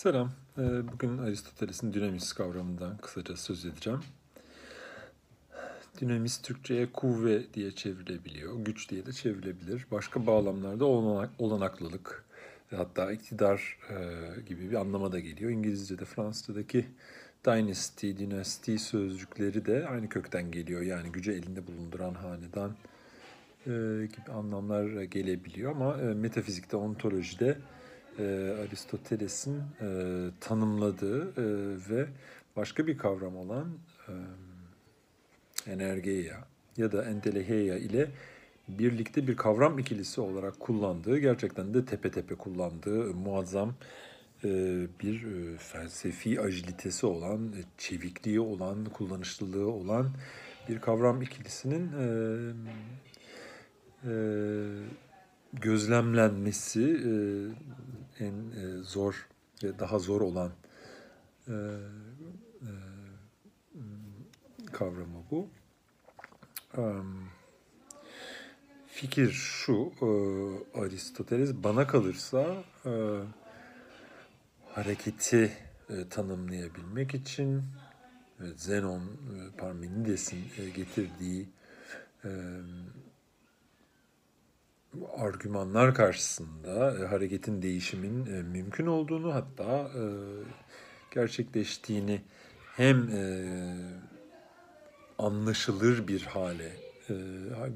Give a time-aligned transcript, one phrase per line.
[0.00, 0.30] Selam.
[0.58, 0.62] Ee,
[0.92, 4.00] Bugün Aristoteles'in dünamis kavramından kısaca söz edeceğim.
[6.00, 9.86] Dünamis Türkçe'ye kuvve diye çevrilebiliyor, güç diye de çevrilebilir.
[9.90, 12.24] Başka bağlamlarda olanak, olanaklılık,
[12.76, 13.96] hatta iktidar e,
[14.48, 15.50] gibi bir anlama da geliyor.
[15.50, 16.86] İngilizce'de, Fransızca'daki
[17.44, 20.82] dynasty, dinasti sözcükleri de aynı kökten geliyor.
[20.82, 22.70] Yani gücü elinde bulunduran hanedan
[23.66, 23.70] e,
[24.06, 25.70] gibi anlamlar gelebiliyor.
[25.70, 27.58] Ama e, metafizikte, ontolojide
[28.20, 29.86] e, Aristoteles'in e,
[30.40, 31.44] tanımladığı e,
[31.90, 32.06] ve
[32.56, 33.68] başka bir kavram olan
[34.08, 34.12] e,
[35.72, 36.36] energeia
[36.76, 38.10] ya da enteleheia ile
[38.68, 43.74] birlikte bir kavram ikilisi olarak kullandığı, gerçekten de tepe tepe kullandığı muazzam
[44.44, 44.48] e,
[45.02, 50.10] bir e, felsefi ajilitesi olan, e, çevikliği olan, kullanışlılığı olan
[50.68, 51.90] bir kavram ikilisinin
[55.52, 57.00] gözlemlenmesi
[58.20, 59.28] en e, zor
[59.64, 60.52] ve daha zor olan
[61.48, 62.72] e, e,
[64.72, 65.48] kavramı bu.
[68.86, 70.08] Fikir şu, e,
[70.80, 72.64] Aristoteles bana kalırsa
[74.68, 75.52] hareketi
[76.10, 77.62] tanımlayabilmek için
[78.56, 79.02] Zenon,
[79.58, 80.44] Parmenides'in
[80.74, 81.48] getirdiği
[85.16, 90.04] argümanlar karşısında e, hareketin değişimin e, mümkün olduğunu hatta e,
[91.10, 92.20] gerçekleştiğini
[92.76, 93.22] hem e,
[95.18, 96.72] anlaşılır bir hale,
[97.10, 97.14] e,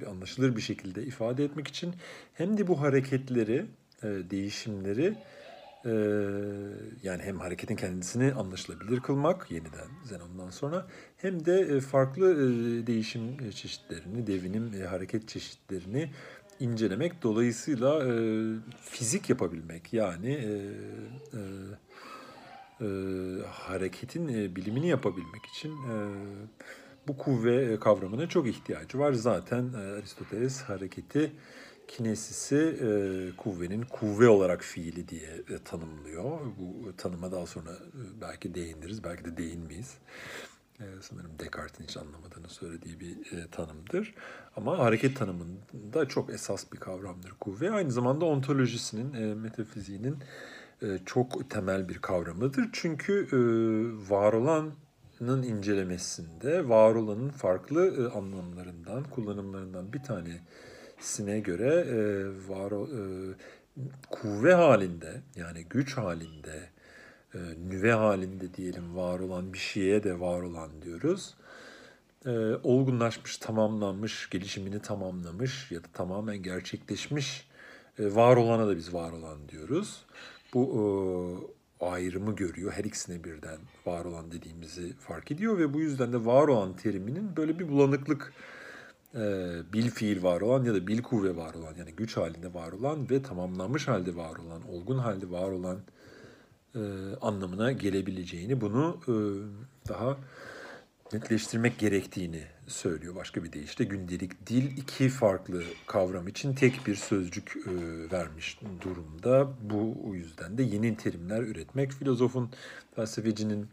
[0.09, 1.95] anlaşılır bir şekilde ifade etmek için
[2.35, 3.67] hem de bu hareketleri,
[4.03, 5.17] e, değişimleri
[5.85, 5.91] e,
[7.03, 13.51] yani hem hareketin kendisini anlaşılabilir kılmak yeniden Zenon'dan sonra hem de e, farklı e, değişim
[13.51, 16.11] çeşitlerini, devinim e, hareket çeşitlerini
[16.61, 18.15] incelemek dolayısıyla e,
[18.81, 20.53] fizik yapabilmek yani e,
[21.33, 21.41] e,
[22.81, 22.87] e,
[23.51, 25.97] hareketin e, bilimini yapabilmek için e,
[27.09, 29.13] bu kuvve kavramına çok ihtiyacı var.
[29.13, 31.33] Zaten e, Aristoteles hareketi
[31.89, 32.89] kinesisi e,
[33.37, 36.41] kuvvenin kuvve olarak fiili diye e, tanımlıyor.
[36.59, 39.95] Bu tanıma daha sonra e, belki değiniriz, belki de değinmeyiz.
[40.81, 44.15] E, sanırım Descartes'in hiç anlamadığını söylediği bir e, tanımdır.
[44.57, 47.71] Ama hareket tanımında çok esas bir kavramdır kuvve.
[47.71, 50.19] Aynı zamanda ontolojisinin, e, metafiziğinin
[50.83, 52.69] e, çok temel bir kavramıdır.
[52.73, 53.39] Çünkü e,
[54.11, 61.99] var olanın incelemesinde var olanın farklı e, anlamlarından, kullanımlarından bir tanesine göre e,
[62.49, 63.35] var e,
[64.11, 66.74] kuvve halinde yani güç halinde
[67.35, 71.35] e, nüve halinde diyelim var olan bir şeye de var olan diyoruz.
[72.27, 72.31] E,
[72.63, 77.49] olgunlaşmış, tamamlanmış, gelişimini tamamlamış ya da tamamen gerçekleşmiş
[77.99, 80.05] e, var olana da biz var olan diyoruz.
[80.55, 80.63] Bu
[81.81, 82.73] e, ayrımı görüyor.
[82.73, 87.37] Her ikisine birden var olan dediğimizi fark ediyor ve bu yüzden de var olan teriminin
[87.37, 88.33] böyle bir bulanıklık
[89.15, 89.21] e,
[89.73, 93.11] bil fiil var olan ya da bil kuvve var olan yani güç halinde var olan
[93.11, 95.79] ve tamamlanmış halde var olan, olgun halde var olan
[96.75, 96.81] e,
[97.21, 99.15] anlamına gelebileceğini, bunu e,
[99.89, 100.17] daha
[101.13, 103.15] netleştirmek gerektiğini söylüyor.
[103.15, 107.71] Başka bir deyişle gündelik dil iki farklı kavram için tek bir sözcük e,
[108.13, 109.49] vermiş durumda.
[109.63, 112.51] Bu o yüzden de yeni terimler üretmek filozofun,
[112.97, 113.69] felsefecinin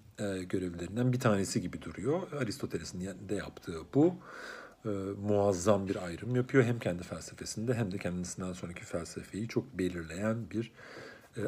[0.50, 2.32] görevlerinden bir tanesi gibi duruyor.
[2.32, 4.16] Aristoteles'in de yaptığı bu.
[4.86, 4.90] E,
[5.28, 6.64] muazzam bir ayrım yapıyor.
[6.64, 10.72] Hem kendi felsefesinde hem de kendisinden sonraki felsefeyi çok belirleyen bir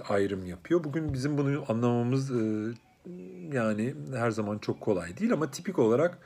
[0.10, 0.84] ayrım yapıyor.
[0.84, 2.74] Bugün bizim bunu anlamamız e,
[3.52, 6.18] yani her zaman çok kolay değil ama tipik olarak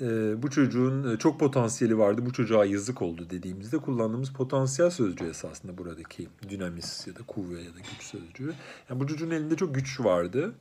[0.00, 0.06] e,
[0.42, 6.28] bu çocuğun çok potansiyeli vardı, bu çocuğa yazık oldu dediğimizde kullandığımız potansiyel sözcüğü esasında buradaki
[6.48, 8.52] dinamis ya da kuvve ya da güç sözcüğü.
[8.90, 10.54] Yani bu çocuğun elinde çok güç vardı,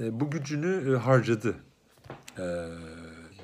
[0.00, 1.54] bu gücünü harcadı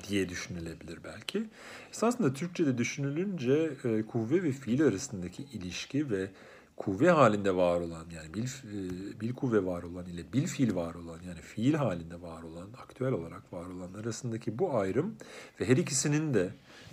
[0.09, 1.43] diye düşünülebilir belki.
[1.91, 3.71] Esasında Türkçe'de düşünülünce
[4.07, 6.27] kuvve ve fiil arasındaki ilişki ve
[6.81, 10.95] kuvve halinde var olan yani bil, e, bil kuvve var olan ile bil fiil var
[10.95, 15.15] olan yani fiil halinde var olan, aktüel olarak var olan arasındaki bu ayrım
[15.59, 16.49] ve her ikisinin de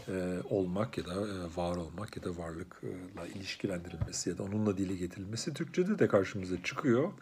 [0.09, 4.97] e, olmak ya da e, var olmak ya da varlıkla ilişkilendirilmesi ya da onunla dile
[4.97, 7.13] getirilmesi Türkçe'de de karşımıza çıkıyor.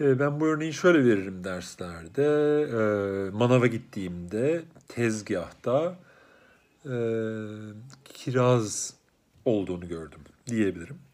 [0.00, 2.24] E, ben bu örneği şöyle veririm derslerde.
[2.62, 5.98] E, manava gittiğimde tezgahta
[6.84, 6.96] e,
[8.04, 8.94] kiraz
[9.44, 11.05] olduğunu gördüm diyebilirim.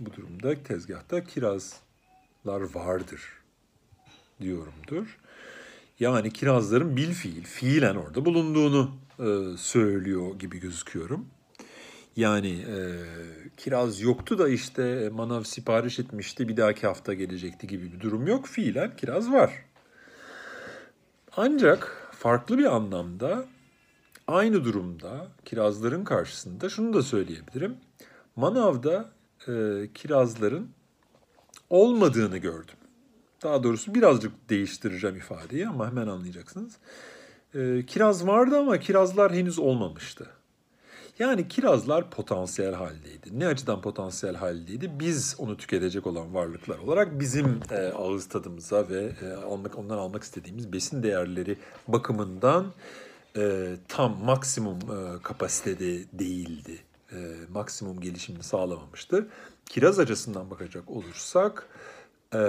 [0.00, 3.22] Bu durumda tezgahta kirazlar vardır
[4.40, 5.18] diyorumdur.
[6.00, 11.26] Yani kirazların bil fiil, fiilen orada bulunduğunu e, söylüyor gibi gözüküyorum.
[12.16, 12.76] Yani e,
[13.56, 18.46] kiraz yoktu da işte manav sipariş etmişti bir dahaki hafta gelecekti gibi bir durum yok.
[18.46, 19.52] Fiilen kiraz var.
[21.36, 23.44] Ancak farklı bir anlamda
[24.26, 27.76] aynı durumda kirazların karşısında şunu da söyleyebilirim.
[28.36, 29.10] Manavda
[29.48, 30.68] e, kirazların
[31.70, 32.74] olmadığını gördüm.
[33.42, 36.76] Daha doğrusu birazcık değiştireceğim ifadeyi ama hemen anlayacaksınız.
[37.54, 40.26] E, kiraz vardı ama kirazlar henüz olmamıştı.
[41.18, 43.38] Yani kirazlar potansiyel haldeydi.
[43.38, 45.00] Ne açıdan potansiyel haldeydi?
[45.00, 50.22] Biz onu tüketecek olan varlıklar olarak bizim e, ağız tadımıza ve e, almak ondan almak
[50.22, 51.56] istediğimiz besin değerleri
[51.88, 52.72] bakımından
[53.36, 56.78] e, tam maksimum e, kapasitede değildi.
[57.12, 57.16] E,
[57.52, 59.26] maksimum gelişimini sağlamamıştır.
[59.66, 61.68] Kiraz açısından bakacak olursak
[62.34, 62.40] e,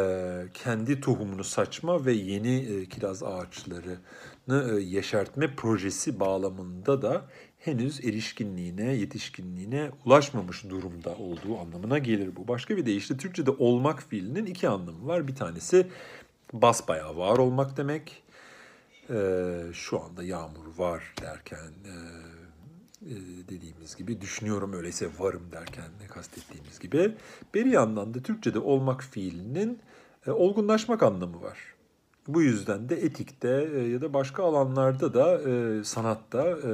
[0.53, 7.25] kendi tohumunu saçma ve yeni e, kiraz ağaçlarını e, yeşertme projesi bağlamında da
[7.59, 12.47] henüz erişkinliğine, yetişkinliğine ulaşmamış durumda olduğu anlamına gelir bu.
[12.47, 15.27] Başka bir deyişle Türkçe'de olmak fiilinin iki anlamı var.
[15.27, 15.87] Bir tanesi
[16.53, 18.23] basbayağı var olmak demek.
[19.09, 22.38] Ee, şu anda yağmur var derken e, e,
[23.49, 27.15] dediğimiz gibi düşünüyorum öyleyse varım derken ne kastettiğimiz gibi.
[27.53, 29.79] Bir yandan da Türkçe'de olmak fiilinin
[30.27, 31.57] e, olgunlaşmak anlamı var.
[32.27, 36.71] Bu yüzden de etikte e, ya da başka alanlarda da e, sanatta e,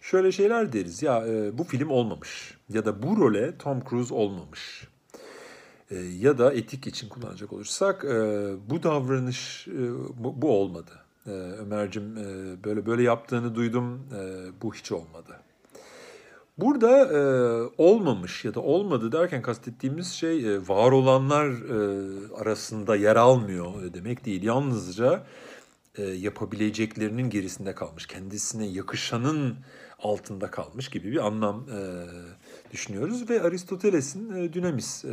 [0.00, 1.02] şöyle şeyler deriz.
[1.02, 4.88] Ya e, bu film olmamış ya da bu role Tom Cruise olmamış.
[5.90, 8.08] E, ya da etik için kullanacak olursak e,
[8.70, 10.92] bu davranış e, bu, olmadı.
[11.26, 15.40] E, Ömer'cim e, böyle böyle yaptığını duydum e, bu hiç olmadı.
[16.58, 17.20] Burada e,
[17.78, 24.24] olmamış ya da olmadı derken kastettiğimiz şey e, var olanlar e, arasında yer almıyor demek
[24.24, 24.42] değil.
[24.42, 25.26] Yalnızca
[25.98, 29.56] e, yapabileceklerinin gerisinde kalmış, kendisine yakışanın
[29.98, 31.80] altında kalmış gibi bir anlam e,
[32.72, 33.30] düşünüyoruz.
[33.30, 35.08] Ve Aristoteles'in e, dünamis e,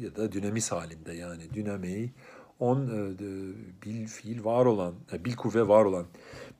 [0.00, 2.10] ya da dünamis halinde yani dünamei
[2.60, 3.18] on e,
[3.86, 6.06] bil fiil var olan, e, bil kuvve var olan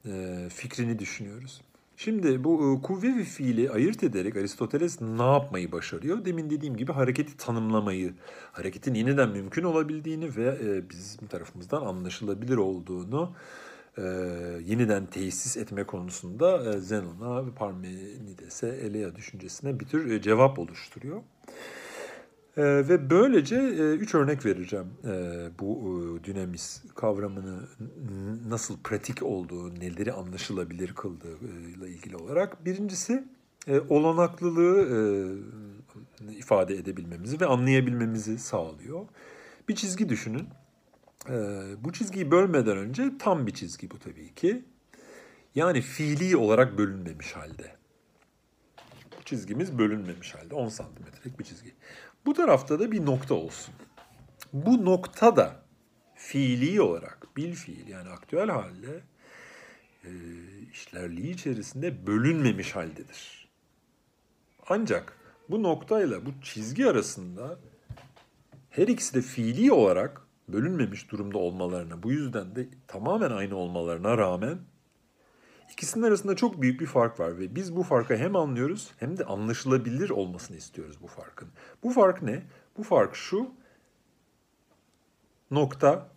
[0.07, 1.61] e, fikrini düşünüyoruz.
[1.97, 6.25] Şimdi bu e, kuvve ve fiili ayırt ederek Aristoteles ne yapmayı başarıyor?
[6.25, 8.15] Demin dediğim gibi hareketi tanımlamayı,
[8.53, 13.35] hareketin yeniden mümkün olabildiğini ve e, bizim tarafımızdan anlaşılabilir olduğunu
[13.99, 14.03] e,
[14.67, 21.23] yeniden tesis etme konusunda Zenon'a ve Parmenides'e, Elea düşüncesine bir tür cevap oluşturuyor.
[22.57, 25.11] E, ve böylece e, üç örnek vereceğim e,
[25.59, 25.81] bu
[26.21, 27.69] e, dinamis kavramını
[28.49, 32.65] nasıl pratik olduğu, neleri anlaşılabilir kıldığıyla ilgili olarak.
[32.65, 33.25] Birincisi
[33.69, 34.89] e, olanaklılığı
[36.29, 39.07] e, ifade edebilmemizi ve anlayabilmemizi sağlıyor.
[39.69, 40.49] Bir çizgi düşünün.
[41.29, 41.35] E,
[41.85, 44.65] bu çizgiyi bölmeden önce tam bir çizgi bu tabii ki.
[45.55, 47.77] Yani fiili olarak bölünmemiş halde.
[49.19, 50.55] Bu çizgimiz bölünmemiş halde.
[50.55, 51.73] 10 santimetrelik bir çizgi.
[52.27, 53.75] Bu tarafta da bir nokta olsun.
[54.53, 55.63] Bu nokta da
[56.15, 59.01] fiili olarak, bil fiil yani aktüel halde
[60.05, 60.11] e,
[60.73, 63.49] işlerliği içerisinde bölünmemiş haldedir.
[64.69, 67.59] Ancak bu noktayla bu çizgi arasında
[68.71, 74.59] her ikisi de fiili olarak bölünmemiş durumda olmalarına, bu yüzden de tamamen aynı olmalarına rağmen
[75.73, 79.25] ikisinin arasında çok büyük bir fark var ve biz bu farkı hem anlıyoruz hem de
[79.25, 81.49] anlaşılabilir olmasını istiyoruz bu farkın.
[81.83, 82.43] Bu fark ne?
[82.77, 83.51] Bu fark şu.
[85.51, 86.09] Nokta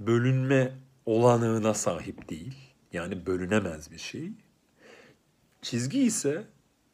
[0.00, 0.72] bölünme
[1.06, 2.54] olanığına sahip değil.
[2.92, 4.32] Yani bölünemez bir şey.
[5.62, 6.44] Çizgi ise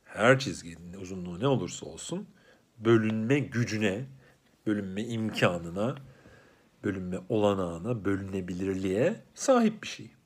[0.04, 2.28] her çizginin uzunluğu ne olursa olsun
[2.78, 4.04] bölünme gücüne,
[4.66, 5.94] bölünme imkanına,
[6.84, 10.17] bölünme olanağına, bölünebilirliğe sahip bir şey.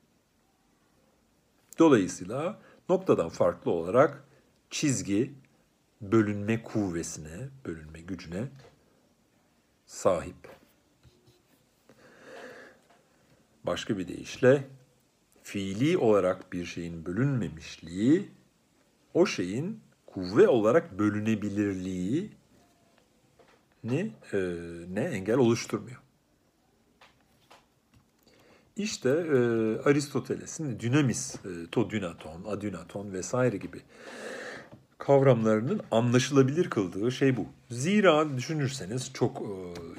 [1.78, 4.24] Dolayısıyla noktadan farklı olarak
[4.70, 5.34] çizgi
[6.00, 8.48] bölünme kuvvesine, bölünme gücüne
[9.86, 10.48] sahip.
[13.64, 14.64] Başka bir deyişle
[15.42, 18.28] fiili olarak bir şeyin bölünmemişliği
[19.14, 22.30] o şeyin kuvve olarak bölünebilirliği
[23.84, 24.38] ne, e,
[24.88, 26.02] ne engel oluşturmuyor.
[28.76, 29.38] İşte e,
[29.88, 33.80] Aristoteles'in dünamis, e, to dynaton, adynaton vesaire gibi
[34.98, 37.46] kavramlarının anlaşılabilir kıldığı şey bu.
[37.70, 39.50] Zira düşünürseniz çok e,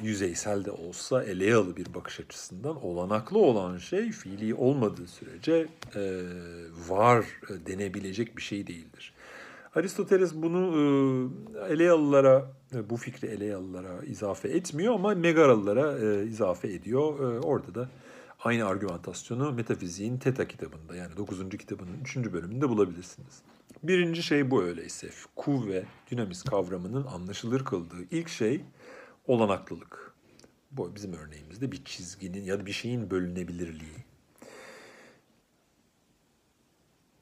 [0.06, 6.22] yüzeysel de olsa eleyalı bir bakış açısından olanaklı olan şey fiili olmadığı sürece e,
[6.90, 9.14] var e, denebilecek bir şey değildir.
[9.76, 10.60] Aristoteles bunu
[11.68, 17.20] e, Eleyalılara, e, bu fikri Eleyalılara izafe etmiyor ama Megaralılara e, izafe ediyor.
[17.20, 17.90] E, orada da
[18.44, 21.50] Aynı argümantasyonu metafiziğin Teta kitabında yani 9.
[21.50, 22.18] kitabının 3.
[22.18, 23.42] bölümünde bulabilirsiniz.
[23.84, 25.10] Birinci şey bu öyleyse.
[25.36, 28.62] Kuvve, dinamis kavramının anlaşılır kıldığı ilk şey
[29.28, 30.14] olanaklılık.
[30.72, 34.06] Bu bizim örneğimizde bir çizginin ya da bir şeyin bölünebilirliği.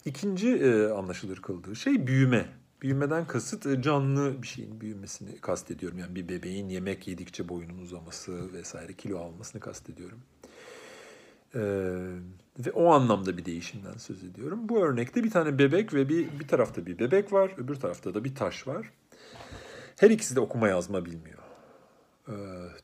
[0.05, 2.45] İkinci e, anlaşılır kıldığı şey büyüme.
[2.81, 5.99] Büyümeden kasıt e, canlı bir şeyin büyümesini kastediyorum.
[5.99, 10.19] Yani bir bebeğin yemek yedikçe boyunun uzaması vesaire kilo almasını kastediyorum.
[11.55, 11.60] Ee,
[12.60, 14.70] ve o anlamda bir değişimden söz ediyorum.
[14.70, 18.24] Bu örnekte bir tane bebek ve bir, bir tarafta bir bebek var, öbür tarafta da
[18.24, 18.91] bir taş var.
[20.00, 21.38] Her ikisi de okuma yazma bilmiyor.
[22.27, 22.34] Ee,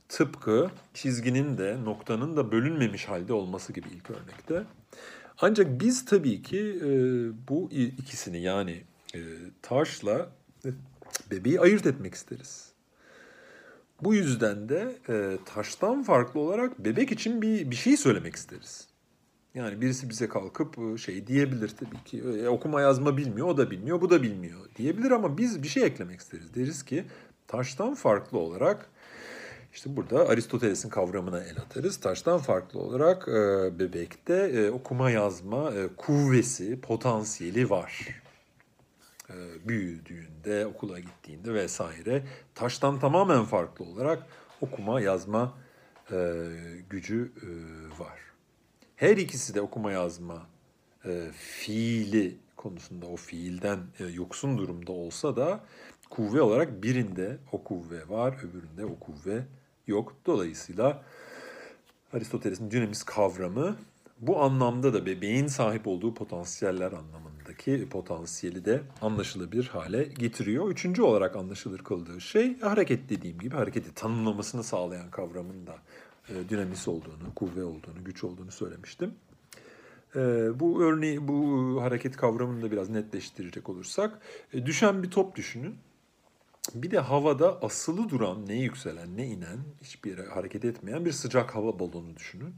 [0.09, 4.63] tıpkı çizginin de noktanın da bölünmemiş halde olması gibi ilk örnekte.
[5.41, 6.89] Ancak biz tabii ki e,
[7.47, 8.83] bu ikisini yani
[9.15, 9.19] e,
[9.61, 10.29] taşla
[11.31, 12.66] bebeği ayırt etmek isteriz.
[14.03, 18.87] Bu yüzden de e, taştan farklı olarak bebek için bir bir şey söylemek isteriz.
[19.55, 23.71] Yani birisi bize kalkıp e, şey diyebilir tabii ki e, okuma yazma bilmiyor, o da
[23.71, 26.55] bilmiyor, bu da bilmiyor diyebilir ama biz bir şey eklemek isteriz.
[26.55, 27.05] Deriz ki
[27.47, 28.89] taştan farklı olarak
[29.73, 31.97] işte burada Aristoteles'in kavramına el atarız.
[31.97, 38.21] Taştan farklı olarak e, bebekte e, okuma yazma e, kuvvesi, potansiyeli var.
[39.29, 42.23] E, büyüdüğünde, okula gittiğinde vesaire
[42.55, 44.23] taştan tamamen farklı olarak
[44.61, 45.57] okuma yazma
[46.11, 46.43] e,
[46.89, 47.49] gücü e,
[47.99, 48.19] var.
[48.95, 50.47] Her ikisi de okuma yazma
[51.05, 53.79] e, fiili konusunda o fiilden
[54.13, 55.59] yoksun durumda olsa da
[56.09, 59.43] kuvve olarak birinde o kuvve var, öbüründe o kuvve
[59.87, 60.15] yok.
[60.25, 61.03] Dolayısıyla
[62.13, 63.77] Aristoteles'in dinamis kavramı
[64.19, 70.69] bu anlamda da bebeğin sahip olduğu potansiyeller anlamındaki potansiyeli de anlaşılabilir hale getiriyor.
[70.69, 75.75] Üçüncü olarak anlaşılır kıldığı şey hareket dediğim gibi hareketi tanımlamasını sağlayan kavramın da
[76.29, 79.13] e, dinamis olduğunu, kuvve olduğunu, güç olduğunu söylemiştim.
[80.15, 80.19] E,
[80.59, 84.19] bu örneği, bu hareket kavramını da biraz netleştirecek olursak,
[84.53, 85.75] e, düşen bir top düşünün.
[86.75, 91.55] Bir de havada asılı duran, ne yükselen ne inen, hiçbir yere hareket etmeyen bir sıcak
[91.55, 92.53] hava balonu düşünün.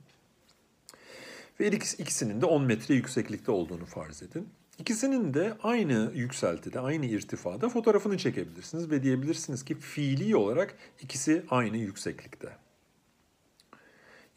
[1.59, 4.49] Ve ikisinin de 10 metre yükseklikte olduğunu farz edin.
[4.79, 11.77] İkisinin de aynı yükseltide, aynı irtifada fotoğrafını çekebilirsiniz ve diyebilirsiniz ki fiili olarak ikisi aynı
[11.77, 12.49] yükseklikte.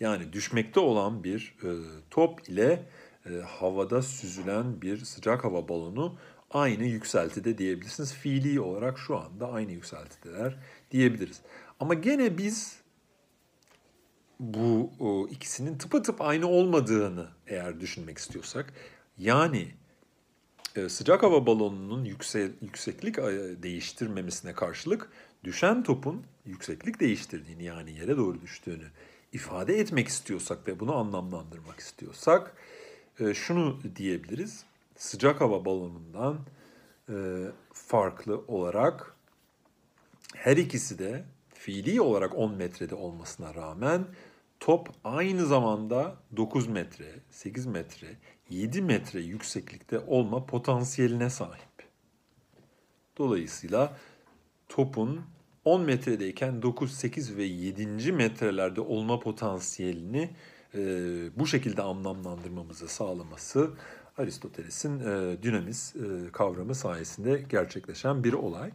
[0.01, 1.69] Yani düşmekte olan bir e,
[2.11, 2.83] top ile
[3.27, 6.19] e, havada süzülen bir sıcak hava balonu
[6.51, 8.15] aynı yükseltide diyebilirsiniz.
[8.15, 10.57] Fiili olarak şu anda aynı yükseltideler
[10.91, 11.41] diyebiliriz.
[11.81, 12.82] Ama gene biz
[14.43, 18.73] bu o, ikisinin tıpatıp aynı olmadığını eğer düşünmek istiyorsak
[19.19, 19.69] yani
[20.77, 23.23] e, sıcak hava balonunun yüksek, yükseklik e,
[23.63, 25.11] değiştirmemesine karşılık
[25.45, 28.87] düşen topun yükseklik değiştirdiğini yani yere doğru düştüğünü
[29.33, 32.55] ifade etmek istiyorsak ve bunu anlamlandırmak istiyorsak
[33.21, 34.65] e, şunu diyebiliriz.
[34.97, 36.39] Sıcak hava balonundan
[37.73, 39.15] farklı olarak
[40.35, 44.05] her ikisi de fiili olarak 10 metrede olmasına rağmen
[44.63, 48.07] top aynı zamanda 9 metre, 8 metre,
[48.51, 51.89] 7 metre yükseklikte olma potansiyeline sahip.
[53.19, 53.97] Dolayısıyla
[54.69, 55.21] topun
[55.65, 58.13] 10 metredeyken 9, 8 ve 7.
[58.13, 60.31] metrelerde olma potansiyelini
[60.75, 60.79] e,
[61.39, 63.71] bu şekilde anlamlandırmamızı sağlaması
[64.19, 68.71] Aristoteles'in e, dinamis e, kavramı sayesinde gerçekleşen bir olay.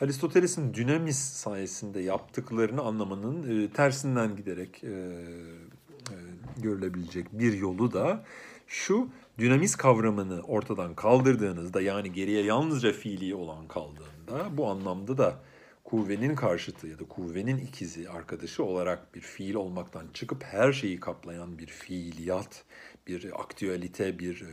[0.00, 6.16] Aristoteles'in dinamis sayesinde yaptıklarını anlamanın e, tersinden giderek e, e,
[6.56, 8.24] görülebilecek bir yolu da
[8.66, 15.36] şu dinamis kavramını ortadan kaldırdığınızda yani geriye yalnızca fiili olan kaldığında bu anlamda da
[15.84, 21.58] kuvvenin karşıtı ya da kuvvenin ikizi arkadaşı olarak bir fiil olmaktan çıkıp her şeyi kaplayan
[21.58, 22.64] bir fiiliyat,
[23.06, 24.52] bir aktüelite, bir e,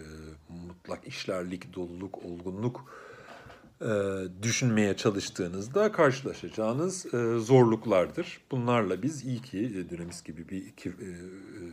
[0.68, 2.86] mutlak işlerlik, doluluk, olgunluk
[4.42, 8.42] düşünmeye çalıştığınızda karşılaşacağınız e, zorluklardır.
[8.52, 11.10] Bunlarla biz iyi ki e, dinamis gibi bir iki e,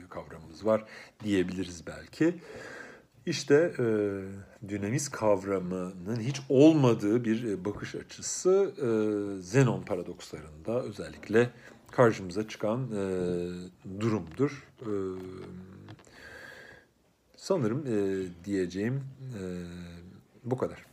[0.08, 0.84] kavramımız var
[1.24, 2.34] diyebiliriz belki.
[3.26, 3.84] İşte e,
[4.68, 11.50] dinamis kavramının hiç olmadığı bir bakış açısı e, Zenon paradokslarında özellikle
[11.90, 14.68] karşımıza çıkan e, durumdur.
[14.80, 14.92] E,
[17.36, 19.42] sanırım e, diyeceğim e,
[20.44, 20.89] bu kadar.